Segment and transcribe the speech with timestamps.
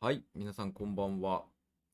[0.00, 1.42] はい、皆さんこんばんは。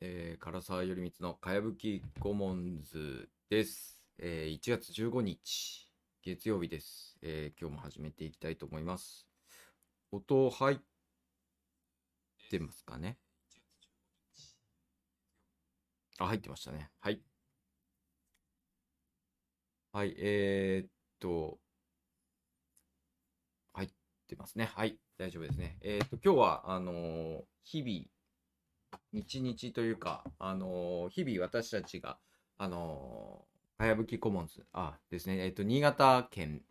[0.02, 3.98] えー、唐沢頼光のかやぶきコモンズです。
[4.18, 5.88] えー、1月15日、
[6.22, 7.16] 月曜日です。
[7.22, 9.26] えー、今日も始めていきたいと思います。
[10.12, 10.78] 音入っ
[12.50, 13.16] てますかね？
[16.18, 16.90] あ、入ってましたね。
[17.00, 17.22] はい。
[19.92, 21.58] はい、えー、っと、
[24.34, 24.70] ってますね。
[24.74, 25.78] はい、大丈夫ですね。
[25.80, 28.04] えー、っと、今日は、あのー日々、
[29.12, 32.18] 日々というか、あのー日々私たちが、
[32.58, 36.62] あのーかやぶきコモンズ、あ、ですね、えーっと、新潟県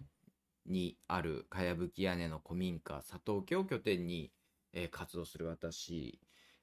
[0.66, 4.32] にあるかやぶき屋根の古民家、佐藤家を拠点に、
[4.73, 6.20] えー活動する私、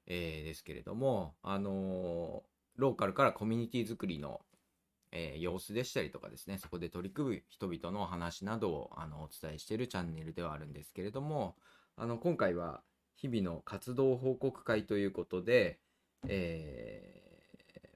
[0.07, 4.41] えーですけれども、あのーローカルからコミュニティ作りの、
[5.13, 11.57] えー様子でしたりとかですね、そこで取り組む人々の話などをあのお伝えしているチャンネルではあるんですけれども、
[11.97, 12.83] あの今回は
[13.17, 15.81] 日々の活動報告会ということで、
[16.29, 17.21] えー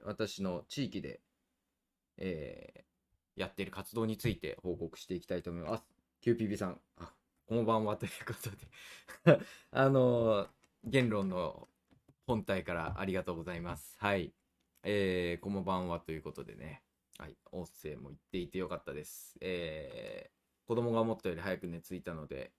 [0.07, 1.19] 私の地域で、
[2.17, 2.85] えー
[3.35, 5.83] やっている活動について報告していきたいと思います。
[6.23, 7.11] QPB さん、あ
[7.47, 8.49] こんばんはということ
[9.35, 9.39] で、
[9.71, 10.47] あの
[10.85, 11.67] 言論の
[12.25, 13.97] 本体からありがとうございます。
[13.99, 14.33] はい。
[14.83, 16.81] えー、こんばんはということでね、
[17.17, 19.35] はい、音声も言っていてよかったです。
[19.41, 22.51] えー、子供が思ったより早く寝ついたので、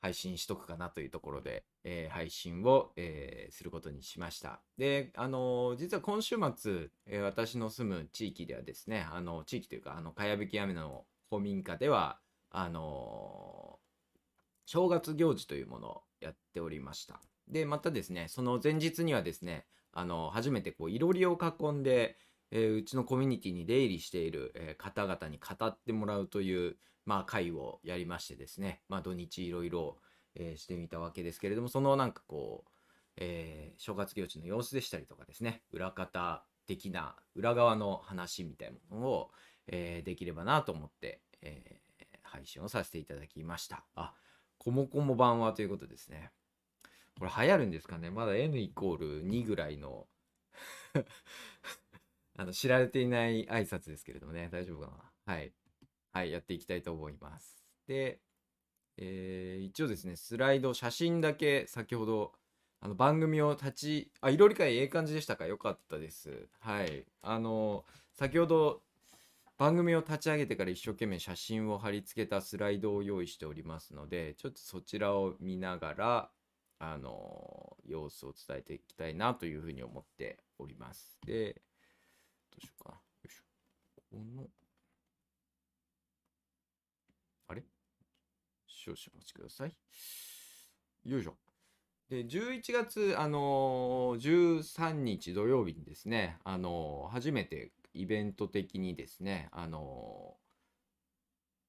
[0.00, 4.60] 配信しとくかなというところで、えー配信を、えーすることにしました。
[4.78, 13.80] で、あのー実は今週末、え私の住む地域ではですね、あの地域というか、あの、かやぶき屋根の古民家では、あの
[14.66, 17.20] 正月行事というものをやっておりました。
[17.48, 22.18] で、またですね、その前日にはですね、あの、初めてこう、いろりを囲んで、
[22.50, 29.98] えーうちのコミュニティに出入りしている、えー方々に語ってもらうという、まあ、会をやりましてですね、まあ、土日いろいろ、
[30.34, 32.70] えーしてみたわけですけれども、そのなんかこう、
[33.16, 39.30] えー正月行事の様子でしたりとかですね、裏方的な、裏側の話みたいなものを、
[39.68, 41.86] えーできればなと思って、えー
[42.22, 43.84] 配信をさせていただきました。
[43.94, 44.12] あ、
[44.58, 46.32] コモコモ版はということですね。
[47.18, 50.06] これ流行るんですかねまだ N イコール2ぐらいの
[52.38, 54.88] あの知られていない挨拶ですけれどもね、大丈夫か
[55.26, 55.52] なはい。
[56.12, 57.66] はい、やっていきたいと思います。
[57.86, 58.20] で、
[58.98, 62.32] えー一応ですね、スライド、写真だけ先ほど、
[62.80, 65.46] あの番組を立ち、あ、色理解ええ感じでしたか？
[65.46, 66.48] よかったです。
[66.60, 67.06] はい。
[67.22, 68.82] あの、先ほど
[69.58, 76.30] 番組を立ち上げてから一生懸命写真を貼り付けたスライドを用意しておりますので、ちょっとそちらを見ながら、
[76.78, 81.18] あの、様子を伝えていきたいなというふうに思っております。
[81.24, 81.62] で、
[82.50, 82.90] どうしようか。
[82.90, 83.44] よいしょ。
[84.10, 84.48] この、
[87.48, 87.62] あれ？
[88.66, 89.76] 少々お待ちください。
[91.04, 91.36] よいしょ。
[92.08, 100.45] で、11月、あのー13日土曜日にですね、あのー初めてイベント的にですね、あのー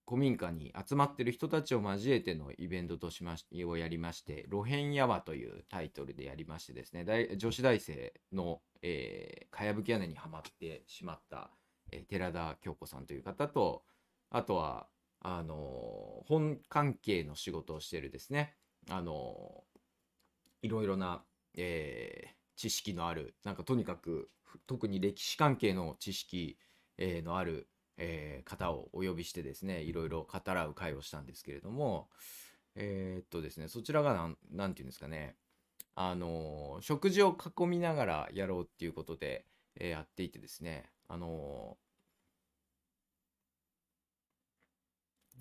[0.07, 11.51] 古民家に集まってる人たちを交えてのイベントとしましをやりまして、露辺ヤワというタイトルでやりましてですね、大女子大生の、えーかやぶき屋根にはまってしまった、
[11.91, 13.83] えー寺田京子さんという方と、
[14.29, 14.87] あとは、
[15.19, 18.55] あのー本関係の仕事をしてるですね、
[18.89, 19.79] あのー
[20.63, 21.23] いろいろな、
[21.55, 24.31] え知識のある、なんかとにかく、
[24.67, 26.57] 特に歴史関係の知識、
[26.97, 32.09] えのある、えー方をお呼びしてですね、いろいろ語らう会をしたんですけれども、
[32.75, 35.35] えーっとですね、そちらがなん、なんていうんですかね、
[35.95, 39.45] あのー食事を囲みながらやろうっていうことで、
[39.77, 41.77] えーやっていてですね、あの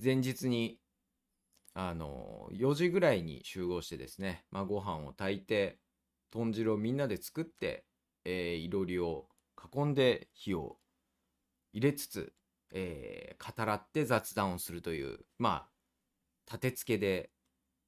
[0.02, 0.78] 前日に、
[1.74, 5.78] あのー4時ぐらいに集合してですね、まあ、ご飯を炊いて、
[6.30, 7.84] 豚汁をみんなで作って、
[8.24, 9.28] えーいろりを
[9.74, 10.78] 囲んで火を
[11.72, 12.32] 入れつつ、
[12.78, 15.70] えー語らって雑談をするという、まあ、
[16.46, 17.30] 立て付けで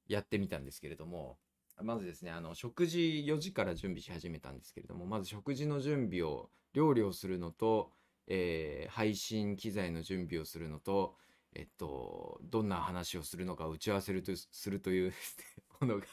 [0.07, 1.37] やってみたんですけれども、
[1.81, 7.91] まずですね、あの、食事4時から準備し始めたんですけれども、まず食事の準備を、料理をするのと、
[8.27, 11.15] えー配信機材の準備をするのと、
[11.53, 15.13] えっと、どんな話をするのか打ち合わせるとするという
[15.81, 16.05] ものが、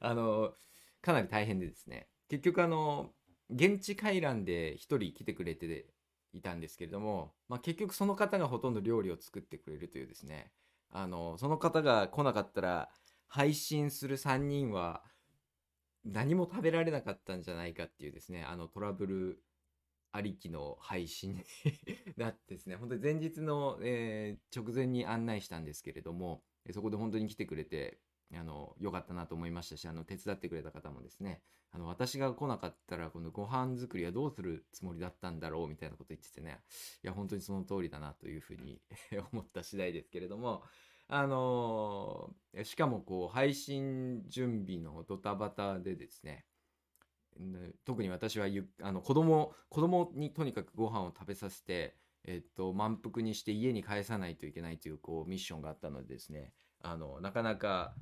[0.00, 0.54] あの、
[1.00, 3.12] かなり大変でですね、結局あの、
[3.50, 5.86] 現地回覧で一人来てくれて
[6.36, 10.52] いたんですけれども、まあ、結局その方がほとんど料理を作ってくれるというですね、
[10.90, 12.88] あの、その方が来なかったら、
[13.28, 15.02] 配信する3人は
[16.04, 19.42] 何も食べられなかったんじゃないかっていうですね、あのトラブル
[20.12, 21.44] ありきの配信に
[22.16, 26.42] なってですね、本当に前日の、えー直前に案内したんですけれども、
[26.72, 28.00] そこで本当に来てくれて、
[28.34, 31.42] あの、良かったなと思いましたし、あの、手伝ってくれた方もですね、
[31.72, 36.60] あの、私が来なかったら、このご飯作りはどうするつもりだったんだろうみたいなこと言っててね、
[37.02, 38.80] いや、本当にその通りだなというふうに
[39.32, 40.62] 思った次第ですけれども、
[41.08, 46.46] あのーしかもこう、配信準備のドタバタでですね、
[47.84, 56.52] 特に私はゆあの子供子供にとにかくご飯を食べさせて、えっと、満腹にして家に帰さないといけないというこうミッションがあったのでですね
[56.90, 57.94] あのなかなか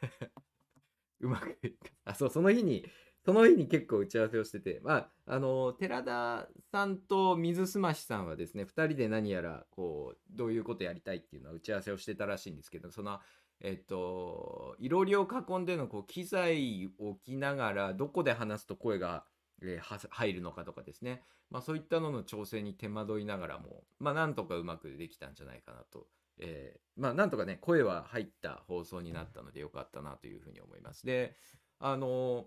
[1.20, 1.56] うまく
[2.04, 2.84] あそうその日に
[3.24, 4.80] その日に結構打ち合わせをしてて。
[4.82, 13.20] まああの寺田さんと水すましさんはですね2人で何やらこうどういうことやりたいっていうのは打ち合わせをしてたらしいんですけどその
[13.64, 19.24] えっと、いろりを囲んでのこう機材を置きながらどこで話すと声が、
[19.62, 26.08] えー入るのかとかですね、まあ、そういったのの調整に手間取りながらも、まあ、なんとかうまくできたんじゃないかなと、
[26.42, 31.06] えーまあ、なんとかね声は入った放送になったのでよかったなというふうに思います。
[31.06, 31.36] で
[31.78, 32.46] あの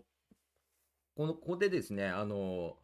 [1.15, 2.77] このここでですねあの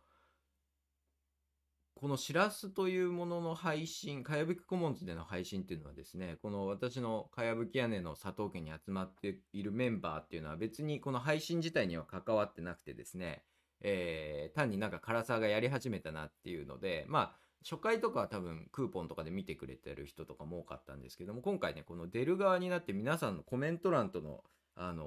[2.01, 13.43] このしらすというものの配信、かやぶきコモンズでの配信っていうのはですね、この私のかやぶき屋根の佐藤家に集まっているメンバーっていうのは別にこの配信自体には関わってなくてですね、
[13.81, 24.43] えー単になんか唐沢がやり始めたなっていうので、まあ、初回とかは多分クーポンとかで見てくれてる人とかも多かったんですけども、今回ね、この出る側になって皆さんのコメント欄との、
[24.75, 25.05] あの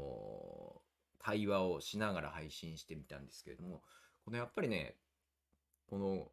[0.80, 0.84] ー
[1.24, 3.82] 対話をしながら配信してみたんですけれども、
[4.26, 4.94] このやっぱりね、
[5.88, 6.28] この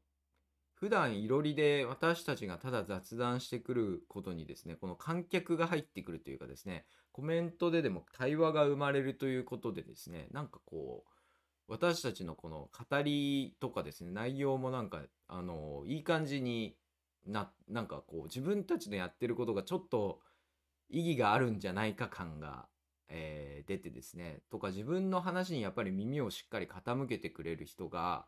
[0.74, 11.21] 普段いろりで私たちがただ雑談してくることにですね、この観客が入ってくるというかですね、コメントででも対話が生まれるということでですね、なんかこう、
[11.72, 16.76] 私たちのこの語りとかですね、内容もなんか、あの、いい感じに
[17.26, 20.20] な、なんかこう、自分たちのやってることがちょっと
[20.90, 22.68] 意義があるんじゃないか感が、
[23.08, 28.26] えー出てですね、とか自分の話にやっぱり耳をしっかり傾けてくれる人が、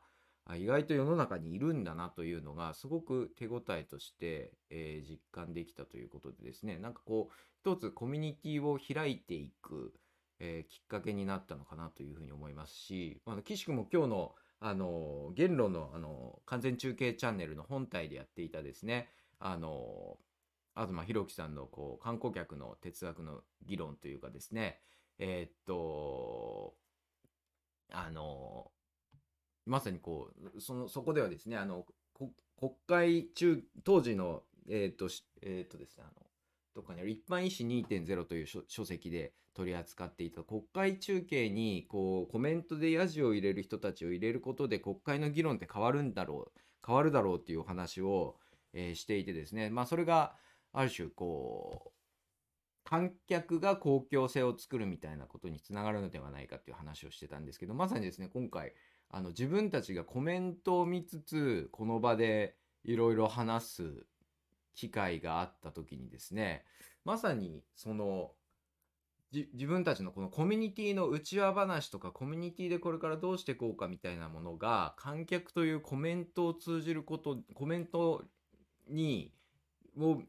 [0.56, 6.80] 意外と世の中にいるんだなというのがすごく手応えとして、えー実感できたということでですね。
[6.80, 9.94] なんかこう一つコミュニティを開いていく、
[10.44, 19.10] えーきっかけになったのかなというふうに思いますし、あの岸君も今日のあの言論のあの完全中継チャンネルの本体でやっていたですね
[19.40, 20.18] あの
[20.76, 24.80] 東博樹さんのこう観光客の哲学の議論というかですね
[25.20, 26.76] えーっと
[27.92, 28.72] あの
[29.66, 31.86] まさにこう、その、そこではですね、あの、
[32.58, 36.26] 国会中、当時の、えっ、と、しえっ、とですね、あの、
[36.76, 40.44] どっかにある一般医師2.0という書書籍で取り扱っていた。
[40.44, 48.38] 国会中継に、こう、コメントでヤジを入れる人たちを入れることで国会の議論って変わるんだろう、変わるだろうっていうお話を、
[48.74, 50.36] えーしていてですね、まあ、それが、
[50.72, 52.04] ある種、こう、
[52.84, 58.74] 観客が公共性を作るみたいなことにつながるのではないかっていう話をしてたんですけど、まさにですね、今回、
[59.10, 64.06] あの自分たちがコメントを見つつこの場でいろいろ話す
[64.76, 66.64] 機会があった時にですね
[67.06, 68.32] まさにその
[69.32, 78.24] 自分たちのこのコミュニティの内輪話とかコミュニティでこれからどうしていこうかみたいなものが観客というコメントを通じることコメント
[78.88, 79.32] に
[80.00, 80.22] を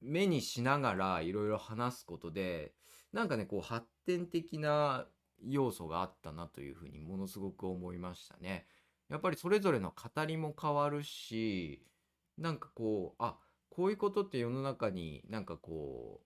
[0.00, 2.72] 目にしながらいろいろ話すことで
[3.12, 5.06] なんかねこう発展的な
[5.44, 8.66] 要素があったなというふうにものすごく思いましたね。
[9.08, 11.82] やっぱりそれぞれの語りも変わるし
[12.36, 13.36] なんかこうあ
[13.70, 16.24] こういうことって世の中になんかこう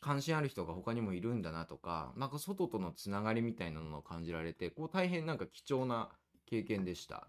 [0.00, 6.10] 関心ある人が他にもいるんだなとかなんか外とのつながりみたいなのを感じられてこう大変なんか貴重な
[6.46, 7.26] 経験でした。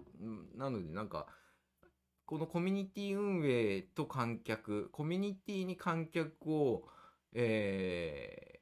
[0.55, 1.27] なのでなんか
[2.25, 6.88] このコミュニティ運営と観客コミュニティに観客を、
[7.34, 8.53] えー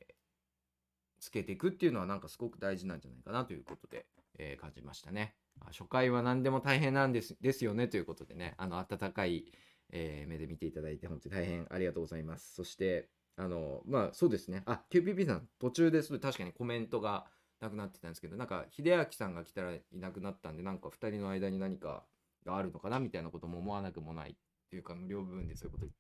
[1.22, 4.08] つけていくっていうのはなんかすごく大事なんじゃないかなということで、
[4.40, 5.36] えー感じましたね。
[5.68, 9.46] 初回は何でも大変なんですですよねということでね、あの温かい、
[9.92, 12.54] えー目で見ていただいて本当に大変ありがとうございます。
[12.56, 17.28] そして、あの、まあそうですね、あ、QPP さん途中です確かにコメントが
[17.60, 22.06] なくなってたんですけど、なんか秀明さんが来たらいなくなったんで、なんか2人の間に何か
[22.46, 24.36] があるのかなみたいなことも思わなくもないっ
[24.70, 25.92] ていうか、無料部分でそういうこと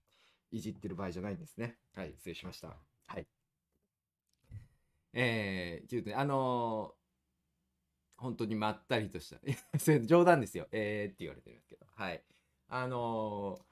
[0.52, 1.78] いじってる場合じゃないんですね。
[1.94, 2.76] はい、失礼しました。
[3.08, 3.28] はい。
[5.14, 7.02] えー、ということで、あのー
[8.18, 9.40] 本当にまったりとした、い
[9.74, 10.68] やそれ冗談ですよ。
[10.72, 12.24] えーって言われてるんですけど、はい。
[12.68, 13.71] あのー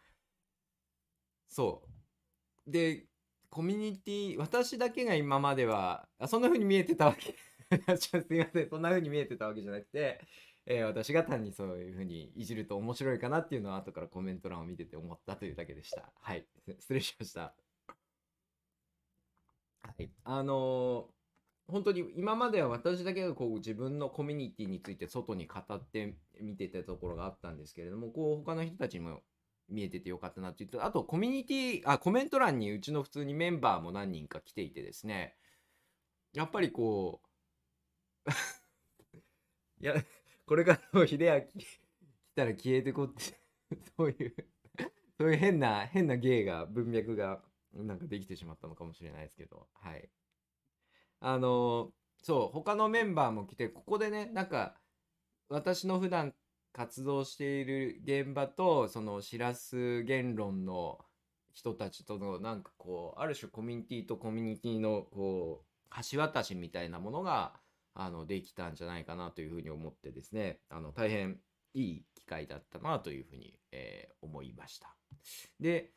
[1.49, 1.83] そ
[2.67, 2.71] う。
[2.71, 3.07] で、
[3.49, 7.35] コミュニティ、私だけが今までは、あそんな風に見えてたわけ。
[7.97, 10.21] すいません、そんな風に見えてたわけじゃなくて、
[10.65, 16.13] えー私が単にそういう風にいじると面白いかなっていうのは後からコメント欄を見てて思ったというだけでした。
[16.21, 16.47] はい。
[16.79, 17.55] 失礼しました。
[19.83, 20.11] はい。
[20.23, 21.19] あのー
[21.69, 29.21] 本当に今までは私だけがこう自分のコミュニティについて外に語ってみてたところがあったんですけれども、こう他の人たちにも
[29.69, 35.35] 見えててよかったなって言って、あとコミュニティ、あ、コメント欄にうちの普通にメンバーも何人か来ていてですね、
[36.33, 37.29] やっぱりこう、
[39.81, 39.95] い や、
[40.45, 41.79] これからも秀明来
[42.35, 43.39] たら消えてこって、
[43.97, 44.35] そういう、
[45.19, 50.09] そういう変な、変な芸が、文脈が、なんかできてしまったのかもしれないですけど、はい。
[51.21, 54.75] あのそう、他のメンバーも来て、ここでね、なんか、
[55.49, 56.33] 私の普段
[56.73, 61.05] 活動している現場と、その、しらす言論の
[61.53, 67.59] 人たちとの、なんかこう、ある種コミュニティとコミュニティの、こう、橋渡しみたいなものが、
[67.93, 71.41] あの、できたんじゃないかなというふうに思ってですね、あの、大変
[71.73, 74.97] いい機会だったなというふうに、えー思いました。
[75.59, 75.93] で、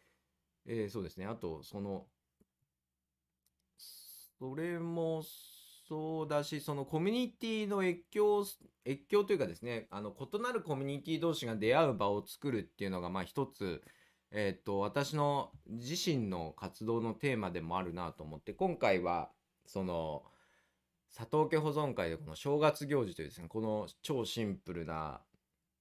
[0.67, 2.07] えーそうですね、あと、その、
[3.77, 5.23] それも
[5.93, 8.47] そうだし、そのコミュニティの越境、
[8.87, 13.83] 越境というかですね、あの、異なるコミュニティ同士が出会う場を作るっていうのが、まあ一つ、
[14.31, 19.33] えっと、私の自身の活動のテーマでもあるなと思って、今回は、
[19.67, 20.23] その、
[21.15, 25.21] 佐藤家保存会でこの正月行事というですね、この超シンプルな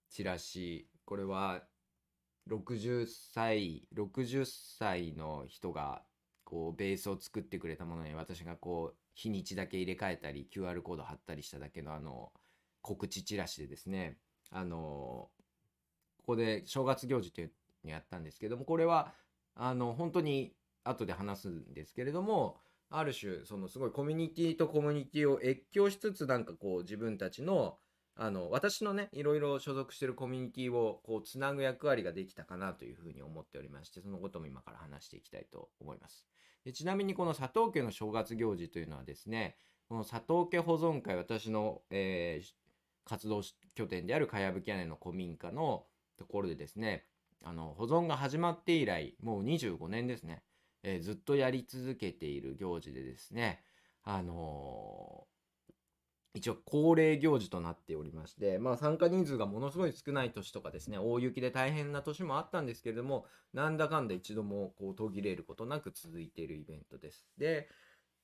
[0.10, 1.64] チラシ、これは
[2.50, 6.04] 60歳、60歳の人が
[6.44, 12.32] こうベースを作ってくれたものに私がこう日にちだけ入れ替えたり QR コード貼ったりしただけのあの
[12.82, 14.18] 告知チラシでですね、
[14.50, 15.30] あの
[16.18, 17.52] ここで正月行事っていう
[17.86, 19.14] のやったんですけども、これは
[19.56, 20.54] あの本当に
[20.84, 22.58] 後で話すんですけれども、
[22.90, 27.78] ある種そのすごいコミュニティとコミュニティを越境しつつなんかこう自分たちの
[28.18, 36.28] あの私のねいろいろ所属してるコミュニティをこうつなぐ役割ができたかなというふうに思っておりましてそのことも今から話していきたいと思います。
[36.66, 39.56] でちなみにこの佐藤家の正月行事というのはですね
[39.88, 42.62] この佐藤家保存会私の、えー
[43.04, 43.42] 活動
[43.76, 45.86] 拠点であるかやぶき屋根の古民家の
[46.18, 47.06] ところでですね
[47.44, 50.44] あの保存が始まって以来もう25年ですね、
[50.84, 53.64] えーずっとやり続けている行事でですね
[54.04, 55.26] あの
[56.34, 67.28] 一応恒例行事となっておりまして、まあ参加人数がものすごい少ない年とかですね、大雪で大変な年もあったんですけれども、なんだかんだ一度もこう途切れることなく続いているイベントです。
[67.38, 67.68] で、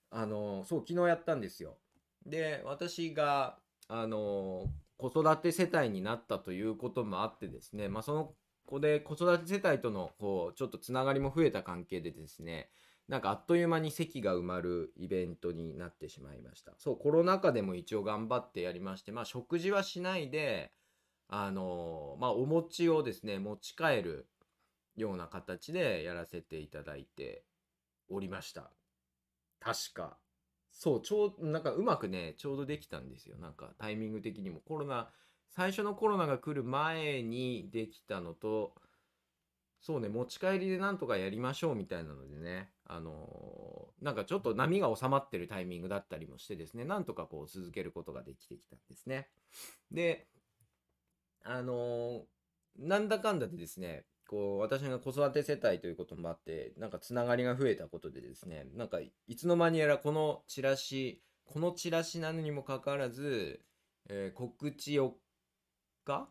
[0.10, 1.78] あの、そう、昨日やったんですよ。
[2.26, 3.60] で、私が、
[3.90, 8.34] あの、子育て世帯になったということもあってですね、まあその
[8.66, 12.70] 子で子育て世帯とのこうちょっとつながりも増えた関係でですね、
[13.08, 16.74] なんかあっという間に席が埋まるイベントになってしまいました。
[16.78, 20.74] そう、コロナ禍でも一応頑張ってやりまして、まあ食事はしないで、
[21.30, 24.28] あのまあお餅をですね、持ち帰る
[24.96, 27.46] ような形でやらせていただいて
[28.10, 28.72] おりました。
[29.60, 30.18] 確か。
[30.72, 33.38] そう、ちょう、なんかうまくね、ちょうどできたんですよ。
[33.38, 34.60] なんかタイミング的にも。
[34.60, 35.12] コロナ、
[35.50, 38.76] 最初のコロナが来る前にできたのと、
[39.80, 49.30] そうね、持ち帰りでなんとかやりましょうみたいなのでね、あのーなんかちょっと波が収まってるタイミングだったりもしてですね、なんとかこう続けることができてきたんですね。
[49.92, 50.28] で、
[51.44, 52.24] あのー
[52.80, 63.62] なんだかんだでですね、こう、私が子育て世帯ということもあって、なんかつながりが増えたことでですね、なんかいつの間にやらこのチラシ、このチラシなのにもかかわらず、
[64.10, 65.14] えー告知4
[66.06, 66.30] 日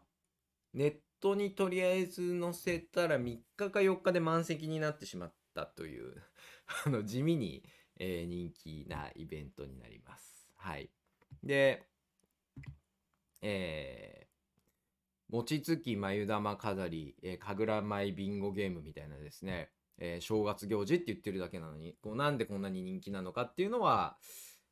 [0.76, 6.22] ネットにとりあえず載せたら3日か4日で満席になってしまったという
[6.86, 7.64] あの地味に、
[7.98, 10.48] えー人気なイベントになります。
[10.54, 10.90] はい。
[11.42, 11.88] で、
[13.40, 14.26] えー
[15.28, 24.18] 餅つき眉玉飾り、えー、神楽舞ビンゴゲームみたいなですね、えー正月行事って言ってるだけなのに、こうなんでこんなに人気なのかっていうのは、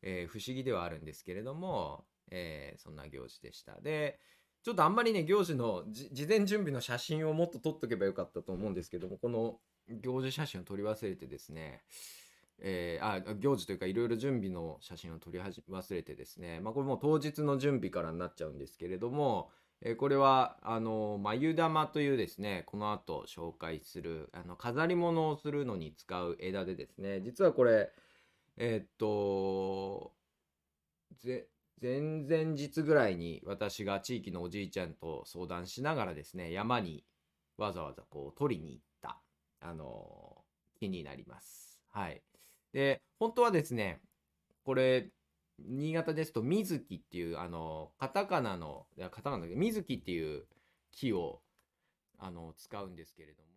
[0.02, 3.80] えー不思議ではあるんですけれども、えーそんな行事でした。
[3.80, 4.20] で、
[4.64, 9.58] ちょっとあんまりね、行事の事前準備の写真をもっと撮っとけばよかったと思うんですけども、この
[9.90, 11.82] 行事写真を撮り忘れてですね、
[12.60, 19.50] えーあ、行事というかいろいろ準備の写真を撮り忘れてですね、まあこれもう当日の準備からになっちゃうんですけれども、
[19.82, 27.90] えーこれは、あの、眉玉というですね、この後紹介する、あの、飾り物をするのに使う枝でですね、実はこれ、
[28.56, 30.14] えーっと、
[31.18, 31.48] ぜ、
[31.80, 37.04] 前々日ぐらいに私が地域のおじいちゃんと相談しながらですね、山に
[37.58, 39.20] わざわざこう取りに行った、
[39.60, 40.44] あの
[40.78, 41.80] 木になります。
[41.92, 42.22] はい。
[42.72, 44.00] で、本当はですね、
[44.64, 45.10] これ、
[45.58, 50.46] 新潟ですと水木っていう、あの、カタカナの、いや、カタカナだけど、水木っていう
[50.90, 51.42] 木を、
[52.18, 53.48] あの、使うんですけれども、